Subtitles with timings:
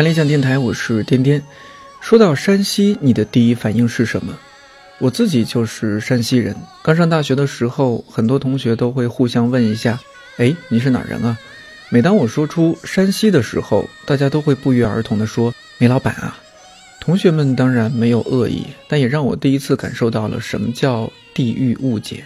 [0.00, 1.42] 看理想电台，我是颠颠。
[2.00, 4.34] 说到山西，你的第一反应是什么？
[4.96, 6.56] 我自己就是山西人。
[6.82, 10.00] 刚上大学的时候，很多同学都会互相问一下
[10.40, 11.36] ：“哎，你是哪人啊？”
[11.92, 16.40] 每当我说出山西的时候，大家都会不约而同地说：“煤老板啊。”
[16.98, 22.24] 同学们当然没有恶意，但也让我第一次感受到了什么叫地域误解。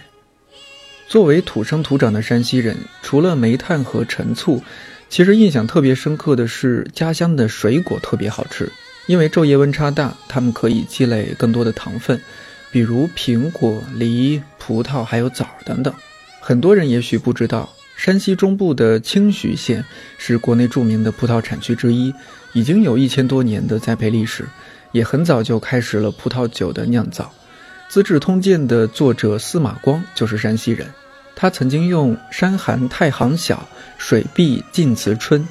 [1.09, 4.63] 作为土生土长的山西人，除了煤炭和陈醋。
[5.09, 8.69] 其实印象特别深刻的是，家乡的水果特别好吃，
[9.07, 12.19] 因为昼夜温差大，它们可以积累更多的糖分，
[12.71, 15.93] 比如苹果、梨、葡萄还有枣等等。
[16.41, 19.85] 很多人也许不知道，山西中部的清徐县
[20.17, 22.13] 是国内著名的葡萄产区之一，
[22.51, 24.45] 已经有一千多年的栽培历史，
[24.91, 27.31] 也很早就开始了葡萄酒的酿造。
[27.93, 30.87] 《资治通鉴》的作者司马光就是山西人。
[31.35, 35.45] 他曾经用“山寒太行晓，水碧晋祠春，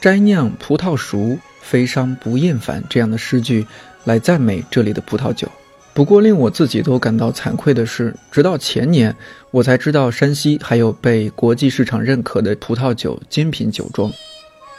[0.00, 3.66] 摘酿葡萄熟，非商不厌烦”这样的诗句
[4.04, 5.48] 来赞美这里的葡萄酒。
[5.92, 9.14] 不过，令我自己都感到惭愧的是，直到前年，
[9.50, 14.12] 我才知道山西还有被国际市场认可的葡萄酒精品酒庄。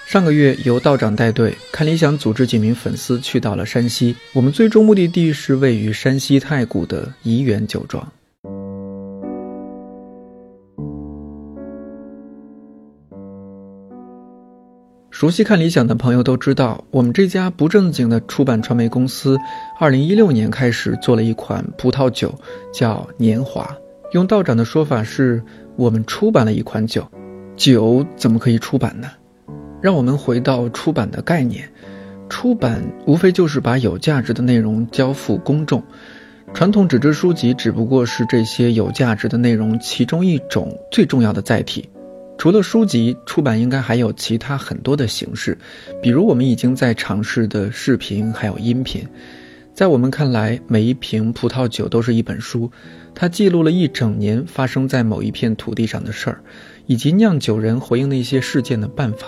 [0.06, 8.06] 上个月，由道长带队，看理想组织几名粉丝去到了山西，我们最终目的地是位于山西太谷的怡园酒庄。
[15.16, 19.38] 熟悉看理想的朋友都知道，我们这家不正经的出版传媒公司，
[19.80, 22.36] 二零一六年开始做了一款葡萄酒，
[22.74, 23.74] 叫年华。
[24.12, 25.42] 用道长的说法是，
[25.78, 27.08] 我们出版了一款酒。
[27.56, 29.10] 酒怎么可以出版呢？
[29.82, 31.72] 让我们回到出版的概念，
[32.28, 35.82] 出版无非就是把有价值的内容交付公众。
[36.54, 41.90] 传统纸质书籍只不过是这些有价值的内容其中一种最重要的载体。
[42.38, 45.58] 除了书籍出版，应该还有其他很多的形式，
[46.02, 49.08] 比如我们已经在尝试的视频，还有音频。
[49.74, 52.72] 在我们看来，每一瓶葡萄酒都是一本书，
[53.14, 56.40] 它记录了一整年发生在某一片土地上的事儿，
[56.86, 59.28] 以及酿酒人回应那些事件的办法，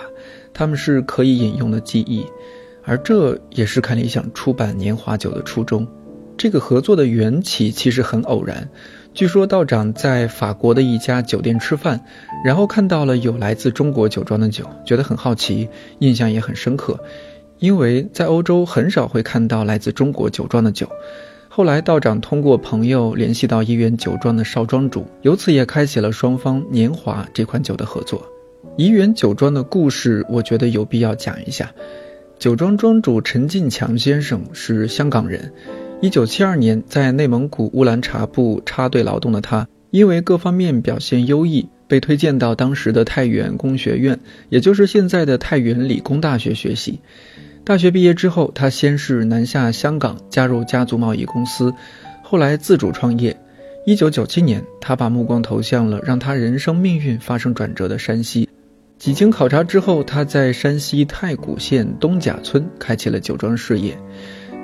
[0.54, 2.24] 他们是可以引用的记忆。
[2.84, 5.86] 而这也是看理想出版年华酒的初衷。
[6.38, 8.66] 这个合作的缘起其实很偶然。
[9.18, 12.00] 据说道长在法国的一家酒店吃饭，
[12.44, 15.68] 然后看到了有来自中国酒庄的酒，觉得很好奇，
[15.98, 16.96] 印象也很深刻。
[17.58, 20.88] 因为在欧洲很少会看到来自中国酒庄的酒。
[21.48, 28.24] 后来道长通过朋友联系到怡园酒庄的少庄主，由此也开启了双方年华这款酒的合作。
[28.76, 31.72] 怡园酒庄的故事，我觉得有必要讲一下。
[32.38, 35.52] 酒庄庄主陈进强先生是香港人。
[36.00, 47.00] 一九七二年，在内蒙古乌兰察布插队劳动的他，因为各方面表现优异，被推荐到当时的太原工学院，也就是现在的太原理工大学学习。
[47.64, 51.74] 大学毕业之后，他先是南下香港，加入家族贸易公司，
[52.22, 53.36] 后来自主创业。
[53.84, 58.48] 一九九七年，他把目光投向了让他人生命运发生转折的山西。
[58.98, 63.98] 几经考察之后，他在山西太谷县东贾村开启了酒庄事业。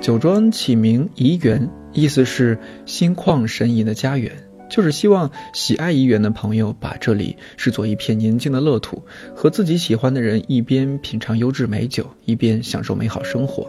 [0.01, 4.31] 酒庄起名怡园，意思是心旷神怡的家园，
[4.69, 9.01] 就是希望喜爱怡园的朋友把这里视作一片宁静的乐土，
[9.35, 13.67] 和自己喜欢的人一边品尝优质美酒，一边享受美好生活。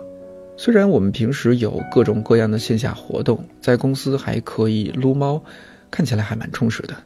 [0.59, 5.43] 虽然我们平时有各种各样的线下活动，在公司还可以撸猫，
[5.91, 6.97] 看起来还蛮充实的，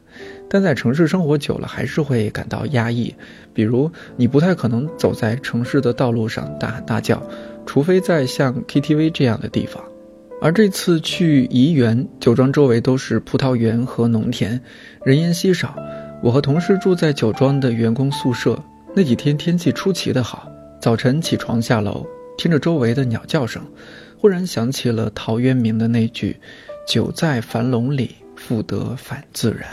[0.53, 3.15] 但在城市生活久了，还是会感到压抑。
[3.53, 7.23] 比如，你不太可能走在城市的道路上大喊大叫。
[7.65, 9.81] 除非在像 KTV 这样的地方，
[10.41, 14.59] 而这次去怡园酒庄周围都是葡萄园和农田，
[15.05, 15.73] 人烟稀少。
[16.21, 18.61] 我和同事住在酒庄的员工宿舍，
[18.93, 20.51] 那几天天气出奇的好。
[20.81, 22.05] 早晨起床下楼，
[22.37, 23.63] 听着周围的鸟叫声，
[24.17, 26.35] 忽然想起了陶渊明的那句
[26.85, 29.69] ：“酒在樊笼里，复得返自然。”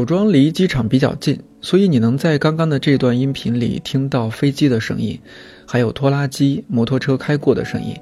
[0.00, 5.20] 酒庄离机场比较近，所以你能在刚刚的这段音频里听到飞机的声音，
[5.66, 7.94] 还有拖拉机、摩托车开过的声音。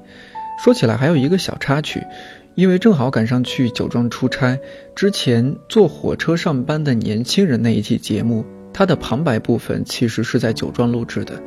[0.63, 2.01] 说起来还有一个小插曲，
[2.55, 4.57] 因为正好赶上去酒庄出差，
[4.95, 11.43] 之前坐火车上班的年轻人那一期节目，它的旁白部分其实是在酒庄录制的。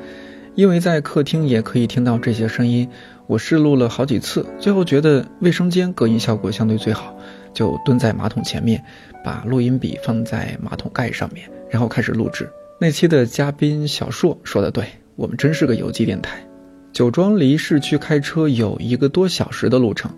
[0.54, 2.90] 因为在客厅也可以听到这些声音，
[3.26, 7.16] 我试录了好几次，最后觉得卫生间隔音效果相对最好，
[7.52, 8.82] 就蹲在马桶前面，
[9.24, 12.48] 把录音笔放在马桶盖上面，然后开始录制。
[12.80, 14.84] 那期的嘉宾小硕说的对，
[15.16, 16.44] 我们真是个有机电台。
[16.92, 20.10] 酒庄离市区开车有一个多小时的路程，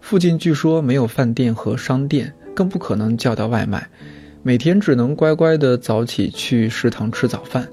[0.00, 3.88] 附近据说没有饭店和商店，更不可能叫到外卖，
[4.42, 7.66] 每天只能乖乖的早起去食堂吃早饭。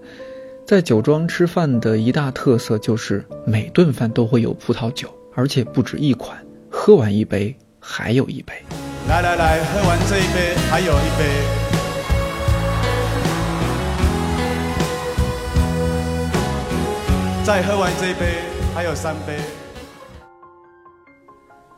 [0.65, 6.37] 在酒庄吃饭的一大特色就是每顿饭都会有葡萄酒，而且不止一款，
[6.69, 8.53] 喝完一杯还有一杯。
[9.07, 11.23] 来来来，喝完这一杯还有一杯。
[17.45, 18.41] 再喝完这一杯，
[18.75, 19.37] 还有三杯。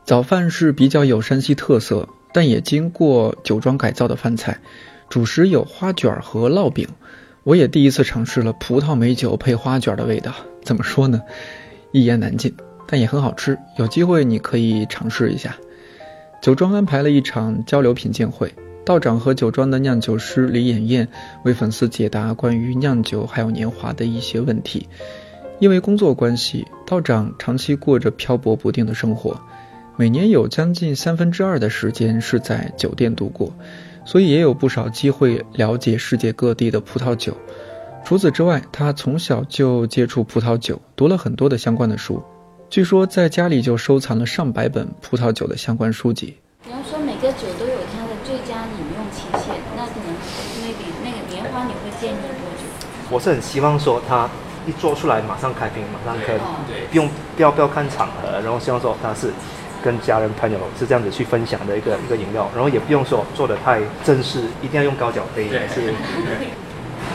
[0.04, 4.58] 早饭是比较有山西特色，但也经过酒庄改造的饭菜，
[5.08, 6.88] 主食有花卷和烙饼。
[7.44, 10.34] 我也第一次尝试了葡萄美酒配花卷的味道，
[10.64, 11.22] 怎么说呢？
[11.92, 12.52] 一言难尽，
[12.88, 13.56] 但也很好吃。
[13.76, 15.56] 有机会你可以尝试一下。
[16.40, 21.06] 酒庄安排了一场交流品鉴会，道长和酒庄的酿酒师李衍燕
[21.44, 24.88] 为粉丝解答关于酿酒还有年华的一些问题。
[25.58, 29.38] 因为工作关系，道长长期过着漂泊不定的生活，
[29.98, 33.52] 每年有将近三分之二的时间是在酒店度过，
[34.06, 37.36] 所以也有不少机会了解世界各地的葡萄酒。
[38.02, 42.22] 除此之外，他从小就接触葡萄酒，读了很多的相关的书，
[42.70, 46.36] 据说在家里就收藏了上百本葡萄酒的相关书籍。
[46.64, 50.14] 你要说，每个酒都有它的最佳饮用期限，那可能
[50.62, 52.62] maybe 那个年华你会建议多久？
[53.10, 54.28] 我是很希望说它。
[54.66, 56.38] 一做出来马上开瓶，马上喝，
[56.90, 59.32] 不用不要不要看场合，然后希望说它是
[59.82, 65.94] 跟家人朋友是这样子去分享的一个一个饮料，然后也不用说做的太正式，一定要用高脚杯，是。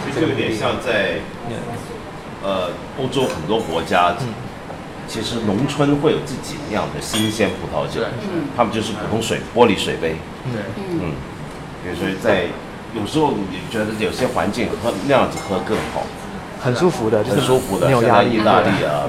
[0.07, 1.19] 其实就有点像在
[2.43, 4.15] 呃欧洲很多国家，
[5.07, 8.01] 其实农村会有自己酿的新鲜葡萄酒，
[8.55, 10.15] 他们就是普通水玻璃水杯，
[10.51, 10.61] 对。
[11.01, 11.13] 嗯，
[11.83, 12.47] 比如说在
[12.93, 16.03] 有时候你觉得有些环境喝那样子喝更好。
[16.59, 18.35] 很舒服的，很舒服的，没有压力。
[18.35, 19.07] 意大利啊，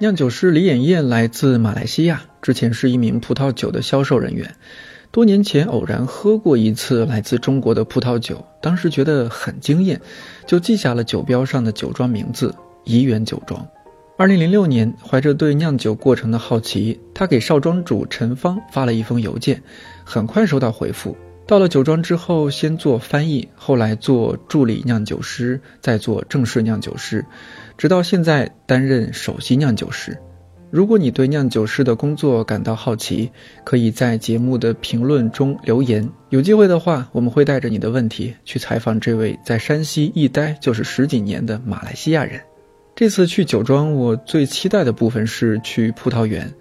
[0.00, 4.56] 酿酒师李衍燕来自马来西亚，之前是一名葡萄酒的销售人员。
[5.12, 10.00] 多年前偶然喝过一次来自中国的葡萄酒，当时觉得很惊艳，
[10.46, 12.54] 就记下了酒标上的酒庄名字——
[12.86, 13.66] 怡园酒庄。
[14.16, 19.60] 二零零六年，怀着对酿酒过程的好奇，他给少庄主陈芳发了一封邮件，
[20.04, 21.16] 很快收到回复。
[21.44, 27.26] 到了酒庄之后，先做翻译，后来做助理酿酒师，再做正式酿酒师，
[27.76, 30.16] 直到现在担任首席酿酒师。
[30.70, 33.30] 如果你对酿酒师的工作感到好奇，
[33.64, 36.08] 可以在节目的评论中留言。
[36.28, 42.40] 有机会的话，我们会带着你的问题去采访这位在山西一待就是十几年的马来西亚人。
[42.94, 46.52] 这次去酒庄，我最期待的部分是去葡萄园。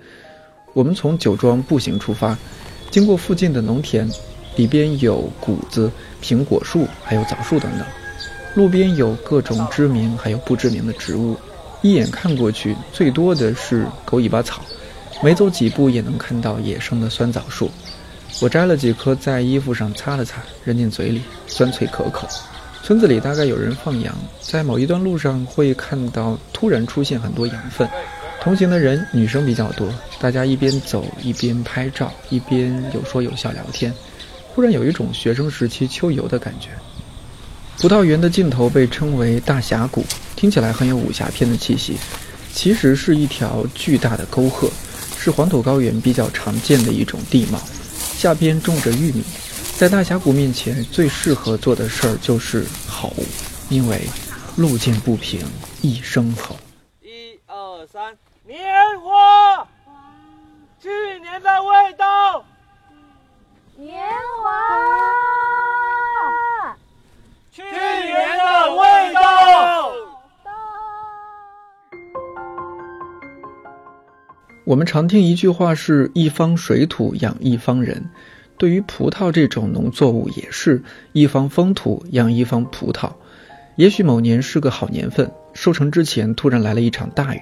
[0.74, 2.38] 我们从酒庄步行出发，
[2.90, 4.10] 经过附近的农田。
[4.56, 5.90] 里边有谷子、
[6.22, 7.86] 苹果树，还有枣树等等。
[8.56, 11.38] 路边有各种知名还有不知名的植物，
[11.82, 14.62] 一眼看过去，最多的是狗尾巴草。
[15.22, 17.70] 没走几步也能看到野生的酸枣树。
[18.42, 22.28] 我摘了几颗，在衣服上擦了擦，扔进嘴里，酸脆可口。
[22.84, 27.88] 村子里大概有人放羊，在某一段路上会看到突然出现很多羊粪。
[28.42, 33.94] 同行的人女生比较多，大家一边走一边拍照，一边有说有笑聊天。
[34.48, 36.70] 忽然有一种学生时期秋游的感觉。
[37.80, 40.06] 葡萄园的尽头被称为大峡谷，
[40.36, 41.98] 听起来很有武侠片的气息。
[42.52, 44.70] 其实是一条巨大的沟壑，
[45.18, 47.58] 是黄土高原比较常见的一种地貌。
[47.94, 49.24] 下边种着玉米，
[49.78, 53.14] 在大峡谷面前最适合做的事儿就是吼，
[53.70, 54.02] 因为
[54.58, 55.40] 路见不平
[55.82, 56.58] 一声吼。
[57.02, 58.60] 一二三，年
[59.00, 59.66] 华，
[60.82, 60.90] 去
[61.22, 62.44] 年的味道。
[63.78, 63.96] 年
[64.44, 64.52] 华，
[67.60, 69.92] 去年的味道。
[74.66, 78.12] 我们常听一句话是“一方水土养一方人”，
[78.58, 83.12] 对于葡萄这种农作物也是一方风土养一方葡萄。
[83.76, 87.42] 也许某年是个好年份，收成之前突然来了一场大雨。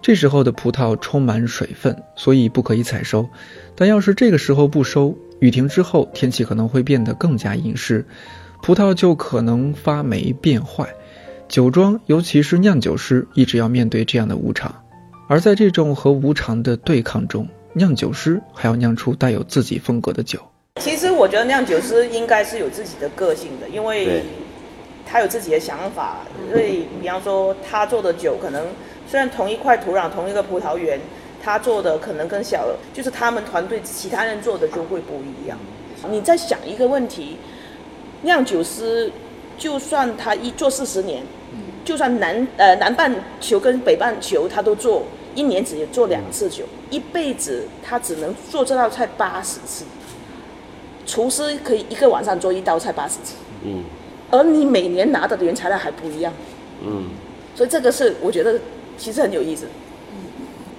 [0.00, 3.28] 这时候的葡萄充满水分，所以不可以采收。
[3.74, 8.06] 但要是这个时候不收，雨停之后天气可能会变得更加阴湿，
[8.62, 10.86] 葡萄就可能发霉变坏。
[11.48, 14.72] 酒庄，尤其是酿酒师，一直要面对这样的无常。
[15.28, 20.38] 而在这种和无常的对抗中，酿酒师还要酿出带有自己风格的酒。
[20.80, 24.22] 其实我觉得酿酒师应该是有自己的个性的，因为
[25.06, 26.18] 他有自己的想法。
[26.52, 28.66] 所以，比方说他做的酒，可能
[29.08, 31.00] 虽然同一块土壤、同一个葡萄园，
[31.42, 35.58] 他做的可能跟小，就是他们团队其他人做的就会不一样。
[36.08, 37.36] 你在想一个问题，
[38.22, 39.10] 酿酒师
[39.58, 41.22] 就算他一做四十年，
[41.84, 45.04] 就算南呃南半球跟北半球他都做。
[45.32, 49.84] 一年只做两次酒，一辈子他只能做这道菜八十次。
[51.06, 53.84] 厨师可以一个晚上做一道菜八十次，嗯，
[54.32, 56.32] 而你每年拿的原材料还不一样，
[56.84, 57.10] 嗯，
[57.54, 58.58] 所以这个是我觉得
[58.98, 59.66] 其实很有意思。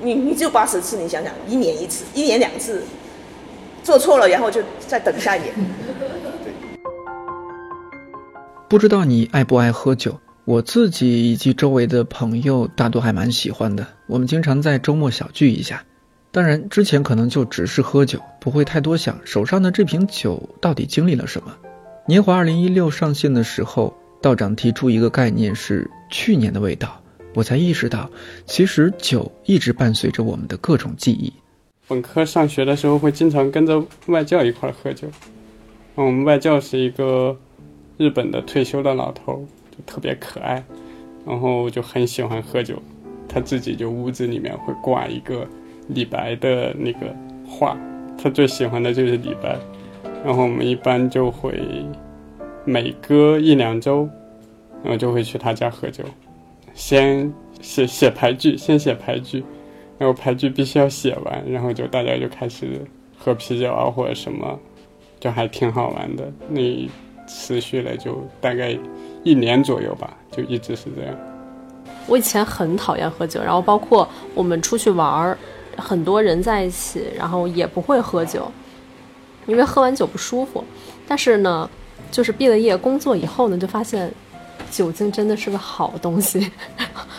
[0.01, 2.83] 你你只有八十次，你想想，一年一次，一年两次，
[3.85, 5.53] 做错了然后就再等下一年。
[8.71, 10.17] 不知道你爱不爱喝酒？
[10.45, 15.83] 我自己以及周围的朋友大多还蛮喜欢的，我们经常在周末小聚一下。
[16.31, 21.53] 当然，之前可能就只是喝酒，不会太多想手上的这瓶酒到底经历了什么。
[22.07, 27.01] 年华二零一六上线的时候，道长提出一个概念是去年的味道，
[27.33, 28.09] 我才意识到，
[28.45, 31.33] 其实酒一直伴随着我们的各种记忆。
[31.89, 35.09] 本科上学的时候会经常跟着外教一块喝酒，
[35.95, 37.37] 我们外教是一个
[37.97, 39.77] 日本的退休的老头就。
[39.87, 40.63] 特别可爱，
[41.25, 42.75] 然后就很喜欢喝酒，
[43.27, 45.47] 他自己就屋子里面会挂一个
[45.87, 47.15] 李白的那个
[47.47, 47.75] 画，
[48.15, 49.57] 他最喜欢的就是李白，
[50.23, 51.59] 然后我们一般就会
[52.63, 54.07] 每隔一两周，
[54.83, 56.03] 然后就会去他家喝酒，
[56.75, 59.43] 先写写牌句，先写牌句，
[59.97, 62.85] 然后牌句必须要写完，然后就大家就开始
[63.17, 64.59] 喝啤酒啊或者什么，
[65.19, 66.31] 就还挺好玩的。
[66.49, 66.87] 那
[67.31, 68.77] 持续了就大概。
[69.23, 71.15] 一年左右吧，就一直是这样。
[72.07, 75.37] 我以前很讨厌喝酒，然后包括我们出去玩儿，
[75.77, 78.51] 很多人在一起，然后也不会喝酒，
[79.45, 80.63] 因为喝完酒不舒服。
[81.07, 81.69] 但是呢，
[82.09, 84.11] 就是毕了业工作以后呢，就发现
[84.71, 86.51] 酒精真的是个好东西，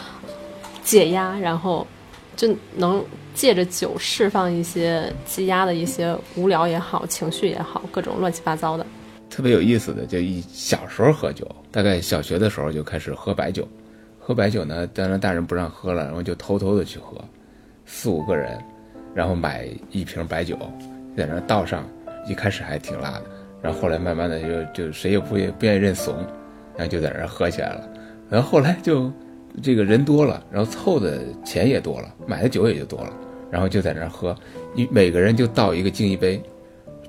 [0.83, 1.87] 解压，然后
[2.35, 3.01] 就能
[3.33, 8.85] 借着酒释放一些积压的一些无聊也好，情绪也好，各种乱七八糟的。
[9.33, 13.67] 特别有意思的，就一小时候喝酒，大概小学的时候就开始喝白酒。
[14.19, 17.17] 喝白酒呢，当然大人不让喝了，然后就偷偷的去喝，
[17.87, 18.63] 四五个人，
[19.15, 20.59] 然后买一瓶白酒，
[21.17, 21.83] 在那倒上。
[22.29, 23.25] 一开始还挺辣的，
[23.61, 26.15] 然后后来慢慢的就就谁也不愿不愿意认怂，
[26.77, 27.89] 然后就在那喝起来了。
[28.31, 29.11] 然后后来就
[29.61, 33.13] 这个人多了，然后凑的钱也多了，买的酒也就多了，
[33.51, 34.37] 然后就在那喝，
[34.77, 36.41] 一每个人就倒一个敬一杯。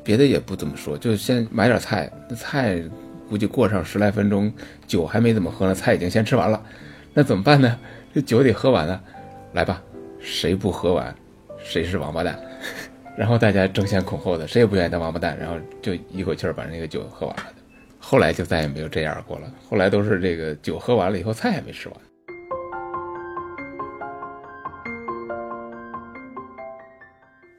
[0.03, 2.11] 别的也不怎么说，就先买点菜。
[2.29, 2.81] 那菜
[3.29, 4.51] 估计过上十来分钟，
[4.85, 6.61] 酒还没怎么喝呢，菜已经先吃完了。
[7.13, 7.79] 那怎么办呢？
[8.13, 9.01] 这酒得喝完啊！
[9.53, 9.81] 来吧，
[10.19, 11.15] 谁不喝完，
[11.63, 12.39] 谁是王八蛋。
[13.17, 17.45] 然后大家争先恐后的，谁也不愿意当王八蛋，然后就一口气儿把那个酒喝完了。
[17.99, 19.51] 后来就再也没有这样过了。
[19.69, 21.97] 后来都是这个酒喝完了以后，菜还没吃完。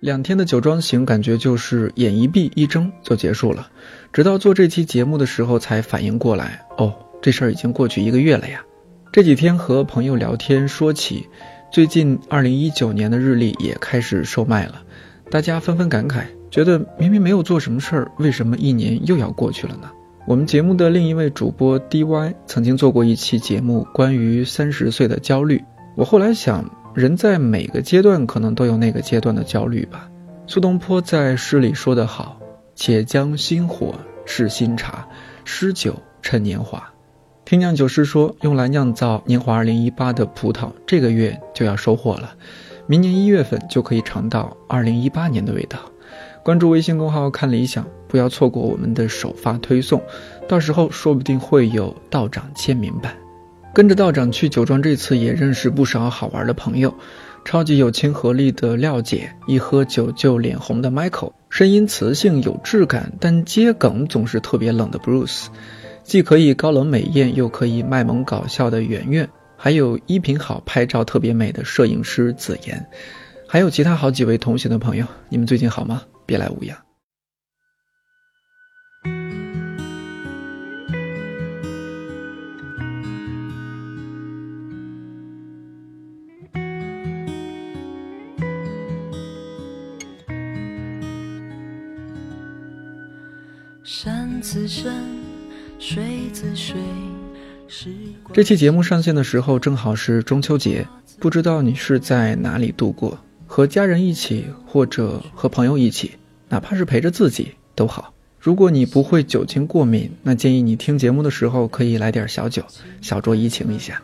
[0.04, 3.68] 两天的酒庄行，感觉就是眼一闭一睁就结束了。
[4.12, 6.92] 直到做这期节目的时候，才反应过来，哦，
[7.23, 8.62] 这事儿已经过去一个月了呀。
[9.11, 11.26] 这几天和朋友聊天说起，
[11.73, 14.82] 最近二零一九年的日历也开始售卖了，
[15.30, 19.90] 大家纷纷感慨，觉得明明没有做什么事儿，为什么一年又要过去了呢？
[20.28, 25.64] 我们节目的另一位主播 DY 曾经做过一期节目，关于三十岁的焦虑。
[25.96, 26.83] 我后来想。
[26.94, 30.08] 人在每个阶段可能都有那个阶段的焦虑吧。
[30.46, 32.38] 苏东坡在诗里说得好
[32.76, 35.06] ：“且将新火试新茶，
[35.44, 36.88] 诗酒趁年华。”
[37.44, 42.34] 听酿酒师说，用来酿造年华二零一八的葡萄，这个月就要收获了，
[42.86, 45.78] 明年一月份就可以尝到二零一八年的味道。
[46.44, 50.00] 关注微信公号看理想，不要错过我们的首发推送，
[50.46, 53.16] 到时候说不定会有道长签名版。
[53.74, 56.94] 跟着道长去酒庄，这次也认识不少好玩的朋友，
[57.44, 65.46] 超级有亲和力的廖姐，一喝酒就脸红的 Michael，声音磁性有质感，但接梗总是特别冷的 Bruce，
[66.04, 72.86] 既可以高冷美艳，又可以卖萌搞笑的圆圆，还有衣品好、拍照特别美的摄影师子妍，
[73.48, 76.02] 还有其他好几位同行的朋友，你们最近好吗？
[76.26, 76.78] 别来无恙。
[93.86, 94.94] 山自山，
[95.78, 96.74] 水自水，
[98.32, 100.88] 这期节目上线的时候正好是中秋节，
[101.20, 103.18] 不知道你是在哪里度过？
[103.46, 106.12] 和家人一起，或者和朋友一起，
[106.48, 108.14] 哪怕是陪着自己都好。
[108.40, 112.62] 如果你不会酒精过敏，那建议你听节目的时候可以来点小酒，
[113.02, 114.00] 小酌怡情一下。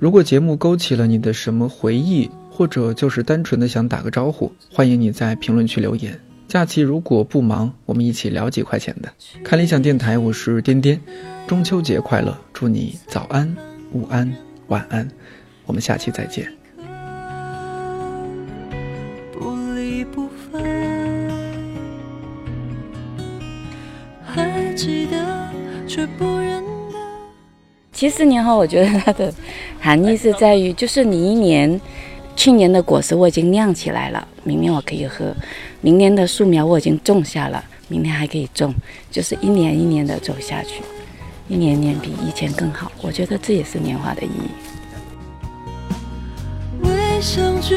[0.00, 6.18] 如果节目勾起了你的什么回忆，或者就是单纯的想打个招呼，欢迎你在评论区留言。
[6.46, 9.12] 假期如果不忙，我们一起聊几块钱的。
[9.42, 11.00] 看理想电台，我是颠颠，
[11.46, 13.56] 中秋节快乐，祝你早安、
[13.92, 14.32] 午安、
[14.68, 15.08] 晚安，
[15.66, 16.46] 我们下期再见。
[27.92, 29.32] 其实年后，我觉得它的
[29.80, 31.80] 含义是在于，就是你一年，
[32.36, 35.34] 去年的果实我已经酿起来了，明年我可以喝；
[35.80, 38.74] 明年的树苗我已经种下了，明年还可以种，
[39.10, 40.82] 就是一年一年的走下去，
[41.48, 42.92] 一年年比以前更好。
[43.00, 44.50] 我觉得这也是年华的意义。
[47.20, 47.76] 相聚。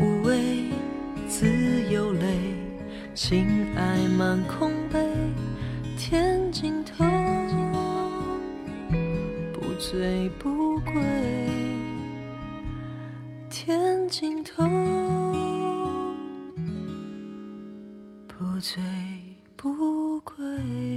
[0.00, 0.70] 无畏，
[1.28, 1.46] 自
[1.90, 2.38] 有泪，
[3.14, 4.98] 情爱满空杯，
[5.96, 7.04] 天尽头，
[9.52, 10.92] 不醉不归，
[13.50, 14.64] 天尽头，
[18.26, 18.82] 不醉
[19.56, 20.91] 不归。